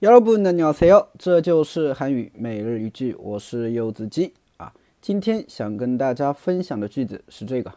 [0.00, 4.74] 여러분안녕하세요，这就是韩语每日一句，我是柚子鸡啊。
[5.00, 7.72] 今天想跟大家分享的句子是这个：